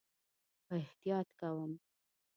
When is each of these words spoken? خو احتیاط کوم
خو 0.65 0.73
احتیاط 0.81 1.27
کوم 1.39 1.71